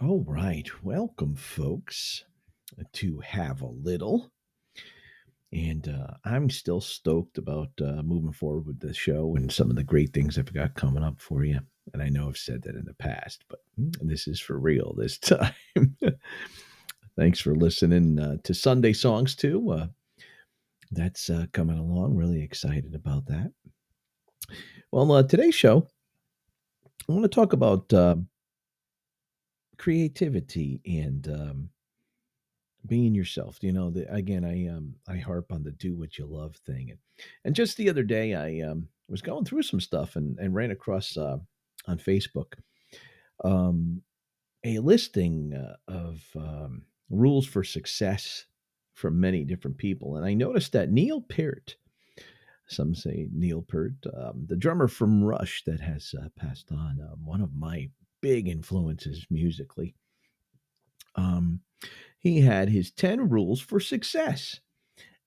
[0.00, 0.68] All right.
[0.84, 2.24] Welcome, folks,
[2.92, 4.30] to Have a Little.
[5.52, 9.76] And uh, I'm still stoked about uh, moving forward with the show and some of
[9.76, 11.58] the great things I've got coming up for you.
[11.92, 15.18] And I know I've said that in the past, but this is for real this
[15.18, 15.96] time.
[17.16, 19.68] Thanks for listening uh, to Sunday Songs, too.
[19.68, 19.86] Uh,
[20.92, 22.14] that's uh, coming along.
[22.14, 23.50] Really excited about that.
[24.92, 25.88] Well, uh, today's show,
[27.08, 27.92] I want to talk about
[29.78, 31.70] creativity and um,
[32.86, 33.58] being yourself.
[33.62, 36.90] You know, the, again, I um, I harp on the do what you love thing,
[36.90, 36.98] and
[37.44, 40.70] and just the other day, I um, was going through some stuff and and ran
[40.70, 41.38] across uh,
[41.86, 42.54] on Facebook
[43.44, 44.02] um,
[44.64, 48.44] a listing uh, of um, rules for success
[48.94, 51.76] from many different people, and I noticed that Neil Peart.
[52.66, 57.14] Some say Neil Peart, um, the drummer from Rush that has uh, passed on, uh,
[57.24, 57.88] one of my
[58.20, 59.94] big influences musically.
[61.14, 61.60] Um,
[62.18, 64.60] he had his 10 rules for success.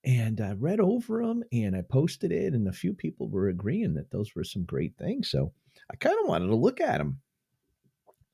[0.03, 3.93] And I read over them and I posted it, and a few people were agreeing
[3.93, 5.29] that those were some great things.
[5.29, 5.53] So
[5.91, 7.19] I kind of wanted to look at them.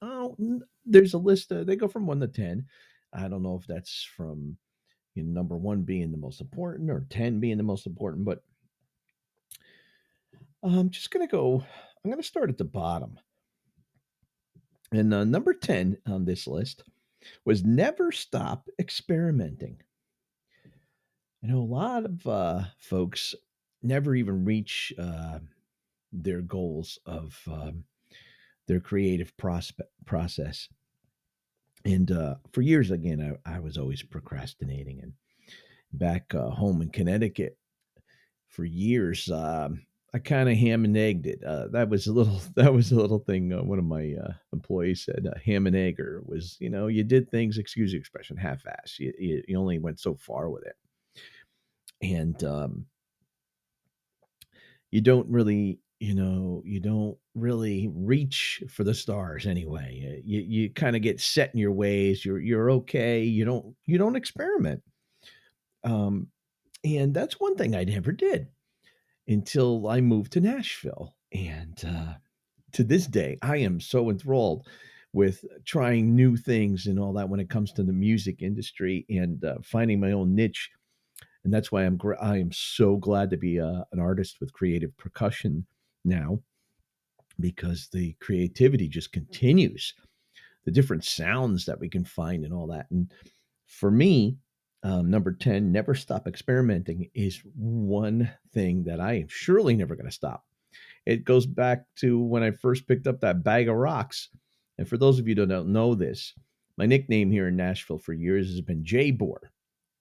[0.01, 0.37] Oh,
[0.85, 1.51] there's a list.
[1.51, 2.65] Of, they go from one to 10.
[3.11, 4.57] I don't know if that's from
[5.15, 8.43] you know, number one being the most important or 10 being the most important, but
[10.63, 11.63] I'm just going to go,
[12.03, 13.19] I'm going to start at the bottom.
[14.91, 16.83] And uh, number 10 on this list
[17.45, 19.81] was never stop experimenting.
[21.41, 23.35] You know, a lot of uh, folks
[23.83, 25.39] never even reach uh,
[26.11, 27.83] their goals of um,
[28.67, 30.67] their creative prospect process.
[31.85, 34.99] And uh, for years, again, I, I, was always procrastinating.
[35.01, 35.13] And
[35.93, 37.57] back uh, home in Connecticut,
[38.47, 39.85] for years, um,
[40.17, 41.43] I kind of ham and egged it.
[41.43, 42.41] Uh, that was a little.
[42.55, 43.53] That was a little thing.
[43.53, 47.03] Uh, one of my uh, employees said, uh, "Ham and egger" was, you know, you
[47.03, 47.59] did things.
[47.59, 48.97] Excuse the expression, half-ass.
[48.97, 50.75] You, you, you only went so far with it,
[52.01, 52.87] and um,
[54.89, 60.23] you don't really, you know, you don't really reach for the stars anyway.
[60.25, 62.25] You you kind of get set in your ways.
[62.25, 63.21] You're you're okay.
[63.21, 64.81] You don't you don't experiment.
[65.83, 66.29] Um,
[66.83, 68.47] and that's one thing I never did
[69.27, 71.15] until I moved to Nashville.
[71.33, 72.13] And uh,
[72.73, 74.67] to this day, I am so enthralled
[75.13, 79.43] with trying new things and all that when it comes to the music industry and
[79.43, 80.69] uh, finding my own niche.
[81.43, 84.37] And that's why I'm gr- I am so glad to be a, uh, an artist
[84.39, 85.65] with creative percussion
[86.03, 86.39] now,
[87.39, 89.93] because the creativity just continues.
[90.65, 92.87] The different sounds that we can find and all that.
[92.91, 93.11] And
[93.65, 94.37] for me,
[94.83, 100.05] um, number 10, never stop experimenting is one thing that I am surely never going
[100.05, 100.45] to stop.
[101.05, 104.29] It goes back to when I first picked up that bag of rocks.
[104.77, 106.33] And for those of you that don't know this,
[106.77, 109.51] my nickname here in Nashville for years has been J Bor,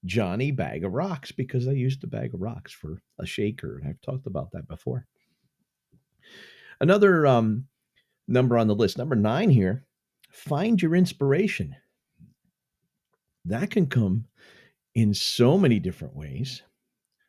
[0.04, 3.78] Johnny Bag of Rocks, because I used a bag of rocks for a shaker.
[3.78, 5.06] And I've talked about that before.
[6.81, 7.66] Another um,
[8.28, 9.86] number on the list, number nine here,
[10.31, 11.75] find your inspiration.
[13.47, 14.26] That can come
[14.97, 16.62] in so many different ways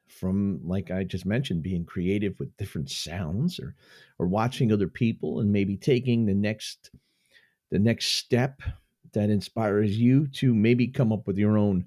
[0.08, 3.76] from like i just mentioned being creative with different sounds or
[4.18, 6.90] or watching other people and maybe taking the next
[7.70, 8.62] the next step
[9.14, 11.86] that inspires you to maybe come up with your own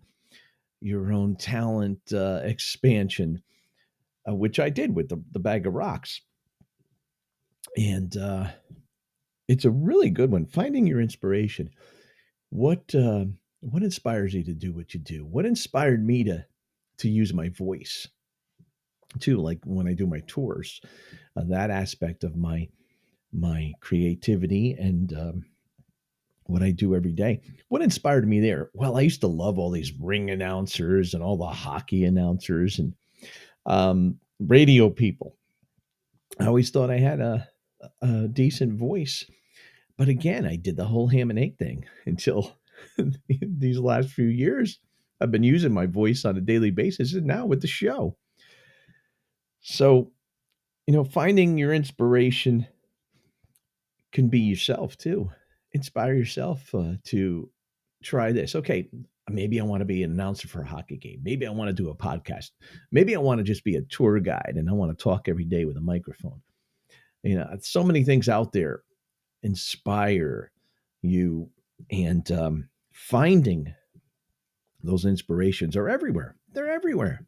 [0.82, 3.42] your own talent uh, expansion
[4.28, 6.20] uh, which i did with the, the bag of rocks.
[7.76, 8.48] And uh,
[9.48, 10.46] it's a really good one.
[10.46, 11.70] Finding your inspiration.
[12.50, 13.26] What uh,
[13.60, 15.24] what inspires you to do what you do?
[15.24, 16.44] What inspired me to
[16.98, 18.08] to use my voice?
[19.18, 20.80] Too, like when I do my tours,
[21.36, 22.68] uh, that aspect of my
[23.32, 25.44] my creativity and um,
[26.44, 27.40] what I do every day.
[27.68, 28.70] What inspired me there?
[28.74, 32.94] Well, I used to love all these ring announcers and all the hockey announcers and
[33.66, 35.36] um, radio people.
[36.38, 37.48] I always thought I had a,
[38.02, 39.24] a decent voice,
[39.96, 42.56] but again, I did the whole ham and egg thing until
[43.40, 44.78] these last few years.
[45.20, 48.16] I've been using my voice on a daily basis and now with the show.
[49.60, 50.12] So,
[50.86, 52.66] you know, finding your inspiration
[54.12, 55.30] can be yourself too.
[55.72, 57.50] Inspire yourself uh, to
[58.02, 58.54] try this.
[58.54, 58.88] Okay,
[59.28, 61.20] maybe I want to be an announcer for a hockey game.
[61.22, 62.50] Maybe I want to do a podcast.
[62.90, 65.44] Maybe I want to just be a tour guide and I want to talk every
[65.44, 66.40] day with a microphone.
[67.22, 68.82] You know, so many things out there
[69.42, 70.50] inspire
[71.02, 71.50] you
[71.90, 73.72] and um, finding
[74.82, 76.36] those inspirations are everywhere.
[76.52, 77.24] They're everywhere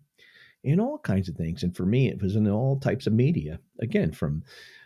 [0.64, 1.62] in all kinds of things.
[1.62, 4.42] And for me, it was in all types of media, again, from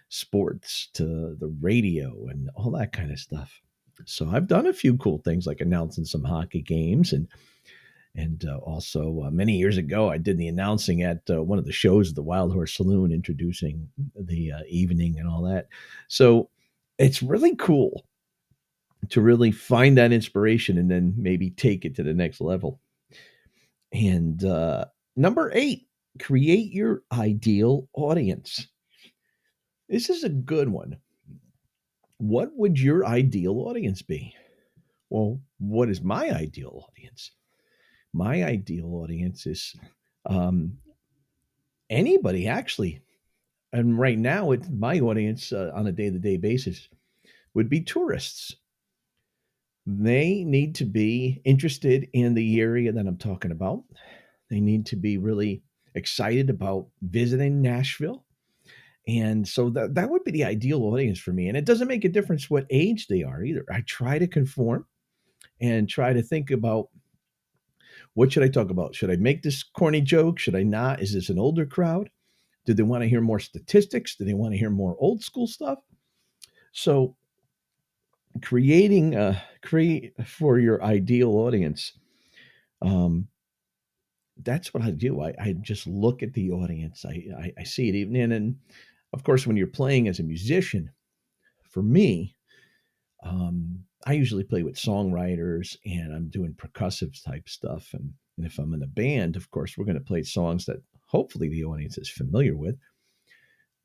[0.09, 3.61] sports to the radio and all that kind of stuff.
[4.05, 7.29] So I've done a few cool things like announcing some hockey games and
[8.19, 11.67] and uh, also uh, many years ago I did the announcing at uh, one of
[11.67, 13.89] the shows at the Wild Horse Saloon introducing
[14.19, 15.69] the uh, evening and all that.
[16.09, 16.49] So
[16.99, 18.07] it's really cool
[19.11, 22.81] to really find that inspiration and then maybe take it to the next level.
[23.93, 25.87] And uh, number 8,
[26.21, 28.67] create your ideal audience.
[29.89, 30.97] This is a good one.
[32.19, 34.35] What would your ideal audience be?
[35.11, 37.31] Well, what is my ideal audience?
[38.13, 39.77] My ideal audience is
[40.25, 40.79] um,
[41.91, 43.03] anybody actually.
[43.73, 46.89] And right now, it's my audience uh, on a day to day basis
[47.55, 48.57] would be tourists.
[49.87, 53.85] They need to be interested in the area that I'm talking about.
[54.51, 55.63] They need to be really
[55.95, 58.25] excited about visiting Nashville.
[59.09, 61.49] And so that, that would be the ideal audience for me.
[61.49, 63.65] And it doesn't make a difference what age they are either.
[63.71, 64.87] I try to conform
[65.61, 66.89] and try to think about
[68.15, 68.95] what should I talk about?
[68.95, 70.39] Should I make this corny joke?
[70.39, 71.01] Should I not?
[71.01, 72.11] Is this an older crowd?
[72.65, 74.17] Do they want to hear more statistics?
[74.17, 75.79] Do they want to hear more old school stuff?
[76.73, 77.17] So
[78.41, 81.93] creating a create for your ideal audience
[82.83, 83.29] um
[84.43, 85.23] that's what i do.
[85.23, 87.05] I, I just look at the audience.
[87.07, 88.57] I, I, I see it even in and
[89.13, 90.91] of course when you're playing as a musician
[91.71, 92.37] for me
[93.23, 98.59] um i usually play with songwriters and i'm doing percussive type stuff and, and if
[98.59, 101.99] i'm in a band of course we're going to play songs that hopefully the audience
[101.99, 102.77] is familiar with.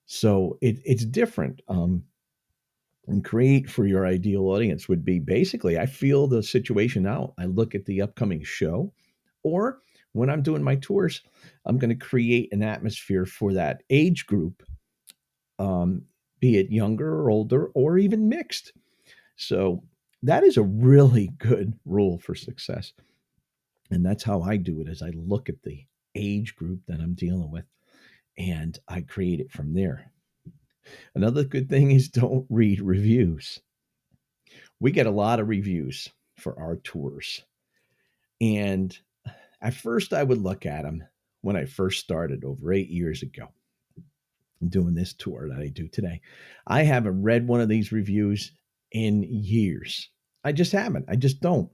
[0.06, 2.04] So it, it's different um
[3.12, 7.34] and create for your ideal audience would be basically I feel the situation out.
[7.38, 8.94] I look at the upcoming show,
[9.44, 9.80] or
[10.14, 11.22] when I'm doing my tours,
[11.66, 14.64] I'm going to create an atmosphere for that age group,
[15.60, 16.04] um,
[16.40, 18.74] be it younger or older or even mixed.
[19.36, 19.84] So
[20.24, 22.94] that is a really good rule for success.
[23.90, 25.86] And that's how I do it as I look at the
[26.16, 27.66] age group that I'm dealing with
[28.38, 30.12] and I create it from there.
[31.16, 33.60] Another good thing is don't read reviews.
[34.80, 37.44] We get a lot of reviews for our tours.
[38.40, 38.98] And
[39.62, 41.04] at first, I would look at them
[41.42, 43.48] when I first started over eight years ago
[44.68, 46.22] doing this tour that I do today.
[46.68, 48.52] I haven't read one of these reviews
[48.92, 50.10] in years.
[50.44, 51.06] I just haven't.
[51.08, 51.70] I just don't.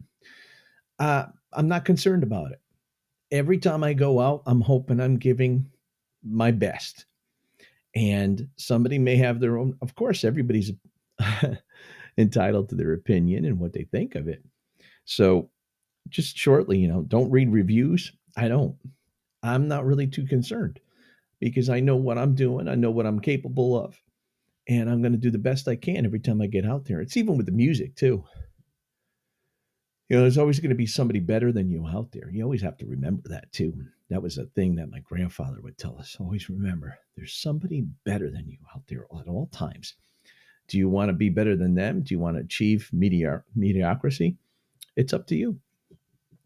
[1.00, 2.62] Uh, I'm not concerned about it.
[3.31, 5.69] Every time I go out, I'm hoping I'm giving
[6.24, 7.06] my best
[7.97, 10.71] and somebody may have their own of course everybody's
[12.17, 14.44] entitled to their opinion and what they think of it.
[15.05, 15.49] So
[16.07, 18.13] just shortly you know don't read reviews.
[18.38, 18.75] I don't.
[19.41, 20.79] I'm not really too concerned
[21.39, 22.67] because i know what i'm doing.
[22.67, 24.00] I know what i'm capable of
[24.67, 27.01] and i'm going to do the best i can every time i get out there.
[27.01, 28.23] It's even with the music too.
[30.09, 32.29] You know, there's always going to be somebody better than you out there.
[32.29, 33.73] You always have to remember that too.
[34.09, 36.15] That was a thing that my grandfather would tell us.
[36.19, 39.95] Always remember there's somebody better than you out there at all times.
[40.68, 42.01] Do you want to be better than them?
[42.01, 44.38] Do you want to achieve mediocr- mediocrity?
[44.95, 45.59] It's up to you.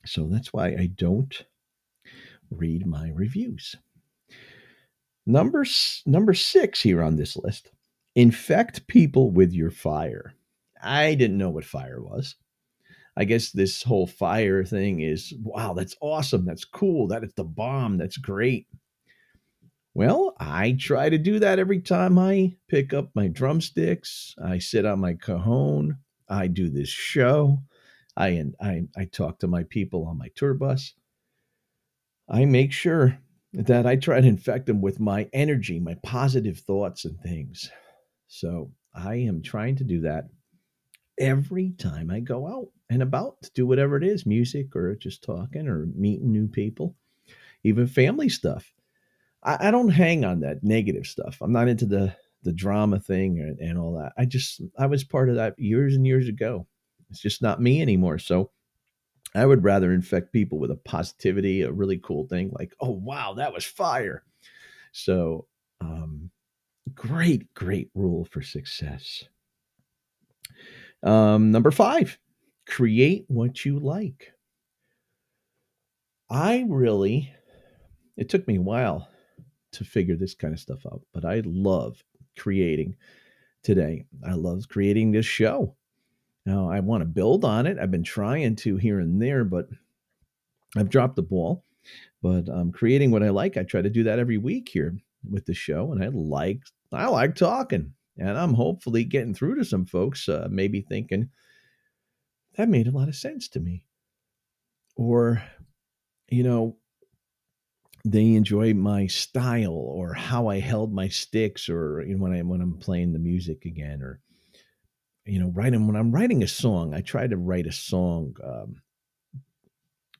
[0.05, 1.45] So that's why I don't
[2.49, 3.75] read my reviews.
[5.25, 5.65] Number,
[6.05, 7.71] number six here on this list
[8.15, 10.33] infect people with your fire.
[10.83, 12.35] I didn't know what fire was.
[13.17, 16.45] I guess this whole fire thing is wow, that's awesome.
[16.45, 17.07] That's cool.
[17.07, 17.97] That is the bomb.
[17.97, 18.67] That's great.
[19.93, 24.33] Well, I try to do that every time I pick up my drumsticks.
[24.41, 25.97] I sit on my cajon.
[26.29, 27.59] I do this show.
[28.15, 30.93] I I I talk to my people on my tour bus.
[32.29, 33.19] I make sure
[33.53, 37.69] that I try to infect them with my energy, my positive thoughts and things.
[38.27, 40.29] So I am trying to do that
[41.19, 45.23] every time I go out and about to do whatever it is music or just
[45.23, 46.93] talking or meeting new people,
[47.63, 48.73] even family stuff.
[49.41, 51.37] I, I don't hang on that negative stuff.
[51.41, 54.11] I'm not into the the drama thing and, and all that.
[54.17, 56.67] I just I was part of that years and years ago.
[57.09, 58.19] It's just not me anymore.
[58.19, 58.51] So
[59.33, 63.35] I would rather infect people with a positivity, a really cool thing like, oh wow,
[63.35, 64.25] that was fire.
[64.91, 65.47] So
[65.79, 66.29] um
[66.93, 69.23] great, great rule for success.
[71.03, 72.19] Um, number five,
[72.71, 74.31] create what you like.
[76.29, 77.31] I really,
[78.15, 79.09] it took me a while
[79.73, 82.01] to figure this kind of stuff out, but I love
[82.39, 82.95] creating
[83.61, 84.05] today.
[84.25, 85.75] I love creating this show.
[86.45, 87.77] Now, I want to build on it.
[87.77, 89.67] I've been trying to here and there, but
[90.75, 91.65] I've dropped the ball.
[92.23, 93.57] But I'm creating what I like.
[93.57, 94.95] I try to do that every week here
[95.29, 96.61] with the show, and I like
[96.93, 101.29] I like talking and I'm hopefully getting through to some folks, uh, maybe thinking,
[102.55, 103.85] that made a lot of sense to me.
[104.95, 105.41] Or,
[106.29, 106.77] you know,
[108.03, 112.41] they enjoy my style or how I held my sticks or you know, when I
[112.41, 114.19] when I'm playing the music again or
[115.25, 118.81] you know writing when I'm writing a song I try to write a song um,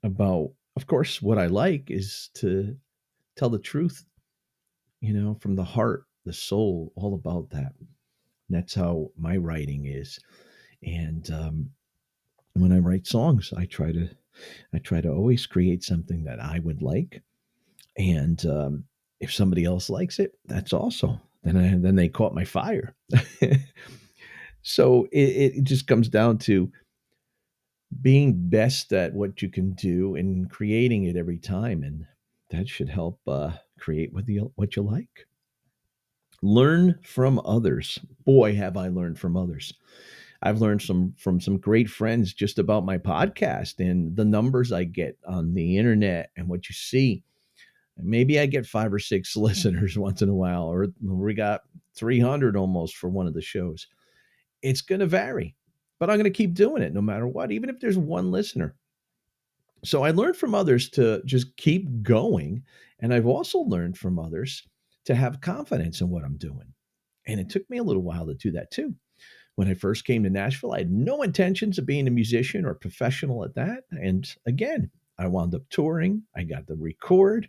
[0.03, 2.77] about of course what I like is to
[3.35, 4.05] tell the truth
[4.99, 7.87] you know from the heart the soul all about that and
[8.49, 10.19] that's how my writing is
[10.83, 11.71] and um,
[12.53, 14.09] when I write songs I try to
[14.73, 17.21] I try to always create something that I would like
[17.97, 18.85] and um,
[19.19, 22.95] if somebody else likes it, that's also then I, then they caught my fire.
[24.61, 26.71] so it, it just comes down to
[28.01, 32.05] being best at what you can do and creating it every time, and
[32.51, 35.27] that should help uh, create what you what you like.
[36.43, 37.99] Learn from others.
[38.25, 39.73] Boy, have I learned from others.
[40.41, 44.85] I've learned some from some great friends just about my podcast and the numbers I
[44.85, 47.23] get on the internet and what you see
[48.03, 51.61] maybe I get five or six listeners once in a while, or we got
[51.95, 53.87] 300 almost for one of the shows.
[54.61, 55.55] It's going to vary,
[55.99, 58.75] but I'm going to keep doing it no matter what, even if there's one listener.
[59.83, 62.63] So I learned from others to just keep going.
[62.99, 64.67] And I've also learned from others
[65.05, 66.73] to have confidence in what I'm doing.
[67.25, 68.93] And it took me a little while to do that too.
[69.61, 72.73] When I first came to Nashville, I had no intentions of being a musician or
[72.73, 73.83] professional at that.
[73.91, 74.89] And again,
[75.19, 76.23] I wound up touring.
[76.35, 77.47] I got to record.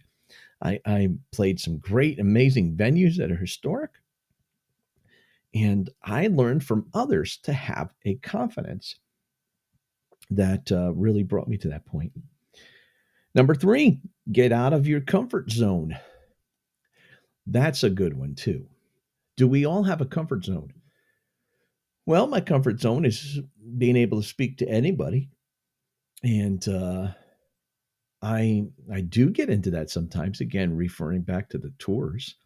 [0.62, 3.92] I, I played some great, amazing venues that are historic.
[5.54, 8.97] And I learned from others to have a confidence
[10.28, 12.12] that uh, really brought me to that point.
[13.35, 15.97] Number three, get out of your comfort zone.
[17.47, 18.66] That's a good one, too.
[19.38, 20.75] Do we all have a comfort zone?
[22.06, 23.40] Well, my comfort zone is
[23.78, 25.30] being able to speak to anybody
[26.23, 27.09] and uh,
[28.23, 30.40] I I do get into that sometimes.
[30.40, 32.37] Again, referring back to the tours.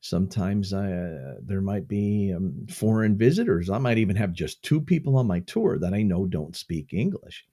[0.00, 3.70] Sometimes I uh, there might be um, foreign visitors.
[3.70, 6.92] I might even have just two people on my tour that I know don't speak
[6.92, 7.44] English.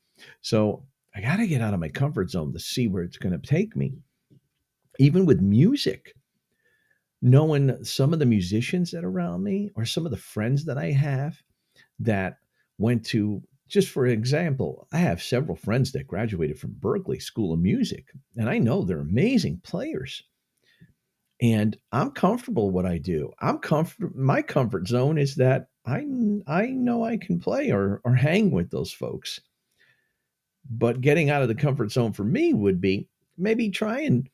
[0.42, 0.86] So
[1.16, 3.48] I got to get out of my comfort zone to see where it's going to
[3.48, 3.94] take me.
[5.00, 6.14] Even with music,
[7.22, 10.78] knowing some of the musicians that are around me or some of the friends that
[10.78, 11.42] I have
[12.00, 12.38] that
[12.78, 17.62] went to just for example, I have several friends that graduated from Berklee School of
[17.62, 20.24] Music, and I know they're amazing players.
[21.42, 23.32] And I'm comfortable what I do.
[23.40, 24.14] I'm comfort.
[24.14, 26.06] My comfort zone is that I
[26.48, 29.40] I know I can play or or hang with those folks.
[30.70, 34.30] But getting out of the comfort zone for me would be maybe trying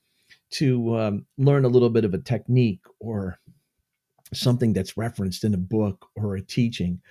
[0.49, 3.39] to um, learn a little bit of a technique or
[4.33, 7.01] something that's referenced in a book or a teaching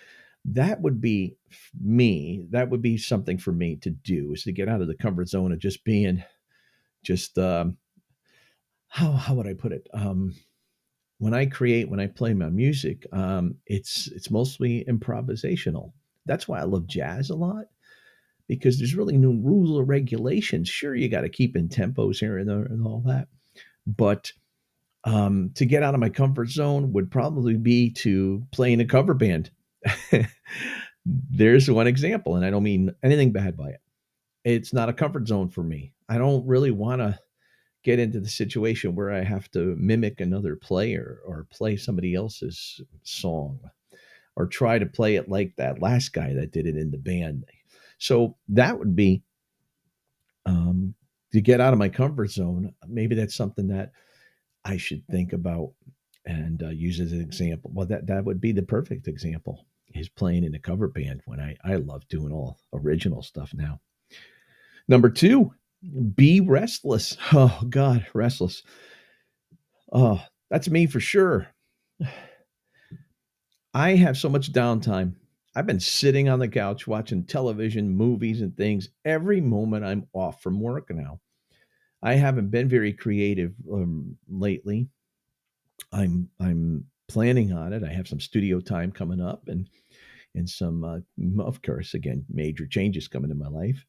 [0.46, 1.36] that would be
[1.80, 4.94] me that would be something for me to do is to get out of the
[4.94, 6.22] comfort zone of just being
[7.02, 7.76] just um
[8.88, 9.88] how how would i put it?
[9.92, 10.34] Um
[11.18, 15.92] when i create when i play my music um it's it's mostly improvisational.
[16.26, 17.66] That's why i love jazz a lot
[18.48, 22.38] because there's really no rules or regulations sure you got to keep in tempos here
[22.38, 23.28] and, there and all that
[23.86, 24.32] but
[25.04, 28.84] um, to get out of my comfort zone would probably be to play in a
[28.84, 29.50] cover band
[31.06, 33.80] there's one example, and I don't mean anything bad by it.
[34.44, 35.92] It's not a comfort zone for me.
[36.08, 37.18] I don't really want to
[37.84, 42.80] get into the situation where I have to mimic another player or play somebody else's
[43.04, 43.60] song
[44.34, 47.44] or try to play it like that last guy that did it in the band.
[47.98, 49.22] So that would be
[50.44, 50.94] um,
[51.32, 52.72] to get out of my comfort zone.
[52.86, 53.92] Maybe that's something that
[54.64, 55.72] I should think about
[56.24, 57.70] and uh, use as an example.
[57.72, 61.40] Well, that that would be the perfect example is playing in a cover band when
[61.40, 63.80] I, I love doing all original stuff now.
[64.88, 65.52] Number two,
[66.14, 67.16] be restless.
[67.32, 68.62] Oh, God, restless.
[69.92, 71.48] Oh, that's me for sure.
[73.74, 75.14] I have so much downtime.
[75.56, 80.42] I've been sitting on the couch watching television, movies, and things every moment I'm off
[80.42, 81.18] from work now.
[82.02, 84.88] I haven't been very creative um, lately.
[85.92, 87.82] I'm I'm planning on it.
[87.82, 89.66] I have some studio time coming up, and
[90.34, 93.86] and some, uh, of course, again, major changes coming in my life.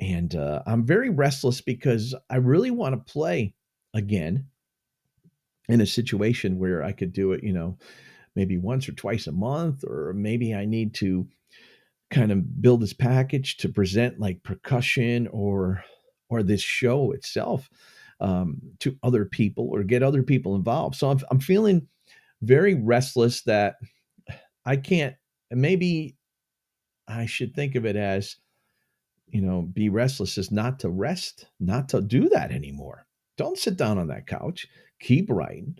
[0.00, 3.54] And uh, I'm very restless because I really want to play
[3.92, 4.46] again
[5.68, 7.76] in a situation where I could do it, you know,
[8.36, 11.26] maybe once or twice a month, or maybe I need to
[12.10, 15.82] kind of build this package to present like percussion or
[16.28, 17.68] or this show itself
[18.20, 20.96] um, to other people or get other people involved.
[20.96, 21.86] So I'm, I'm feeling
[22.42, 23.76] very restless that
[24.64, 25.14] I can't
[25.50, 26.16] maybe
[27.08, 28.36] I should think of it as,
[29.28, 33.06] you know, be restless is not to rest, not to do that anymore.
[33.36, 34.66] Don't sit down on that couch.
[35.00, 35.76] Keep writing.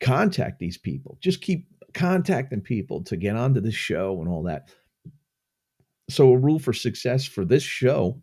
[0.00, 1.18] Contact these people.
[1.20, 4.68] Just keep contacting people to get onto the show and all that.
[6.08, 8.20] So, a rule for success for this show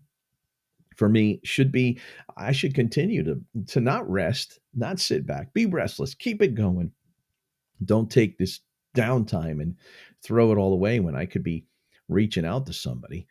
[0.98, 2.00] for me should be
[2.36, 6.92] I should continue to to not rest, not sit back, be restless, keep it going.
[7.86, 8.60] Don't take this
[8.96, 9.76] downtime and
[10.24, 11.66] throw it all away when I could be
[12.10, 13.28] reaching out to somebody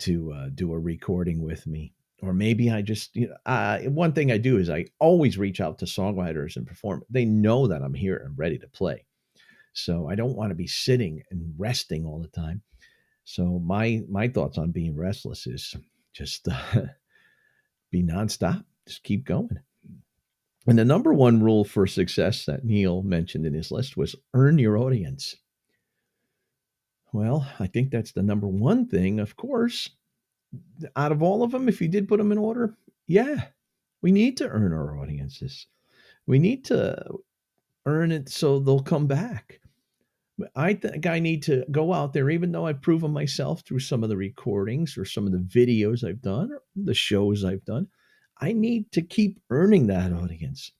[0.00, 1.92] to uh, do a recording with me.
[2.22, 5.60] Or maybe I just, you know, uh, one thing I do is I always reach
[5.60, 7.02] out to songwriters and perform.
[7.10, 9.04] They know that I'm here and ready to play.
[9.72, 12.62] So I don't want to be sitting and resting all the time.
[13.24, 15.76] So my my thoughts on being restless is
[16.12, 16.82] just uh,
[17.90, 18.64] be nonstop.
[18.86, 19.58] Just keep going.
[20.66, 24.58] And the number one rule for success that Neil mentioned in his list was earn
[24.58, 25.36] your audience.
[27.12, 29.90] Well, I think that's the number one thing, of course.
[30.96, 32.76] Out of all of them, if you did put them in order,
[33.06, 33.46] yeah,
[34.02, 35.66] we need to earn our audiences.
[36.26, 37.04] We need to
[37.86, 39.60] earn it so they'll come back.
[40.56, 44.02] I think I need to go out there, even though I've proven myself through some
[44.02, 47.88] of the recordings or some of the videos I've done or the shows I've done.
[48.40, 50.72] I need to keep earning that audience.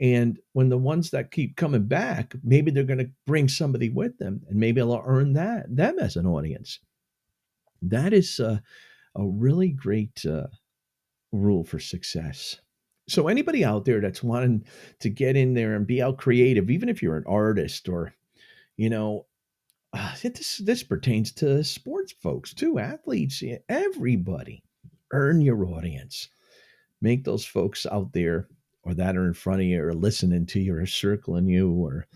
[0.00, 4.18] And when the ones that keep coming back, maybe they're going to bring somebody with
[4.18, 6.80] them, and maybe I'll earn that them as an audience.
[7.80, 8.62] That is a,
[9.16, 10.48] a really great uh,
[11.32, 12.60] rule for success.
[13.08, 14.64] So anybody out there that's wanting
[15.00, 18.14] to get in there and be out creative, even if you're an artist or
[18.76, 19.26] you know,
[19.92, 24.62] uh, this this pertains to sports folks too, athletes, everybody.
[25.12, 26.28] Earn your audience.
[27.00, 28.48] Make those folks out there
[28.82, 32.06] or that are in front of you or listening to you or circling you or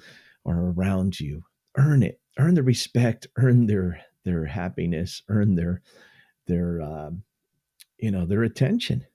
[0.45, 1.43] or around you.
[1.77, 2.21] Earn it.
[2.39, 3.27] Earn the respect.
[3.37, 5.23] Earn their their happiness.
[5.29, 5.83] Earn their
[6.47, 7.11] their uh,
[7.99, 9.07] you know their attention.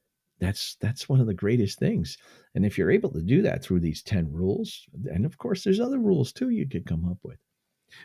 [0.43, 2.17] That's that's one of the greatest things.
[2.53, 5.79] And if you're able to do that through these 10 rules, and of course there's
[5.79, 7.39] other rules too you could come up with.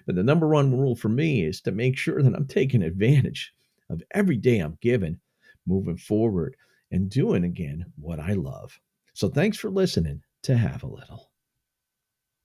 [0.06, 3.52] But the number one rule for me is to make sure that I'm taking advantage
[3.90, 5.20] of every day I'm given,
[5.66, 6.56] moving forward
[6.92, 8.78] and doing again what I love.
[9.14, 11.27] So thanks for listening to Have a Little.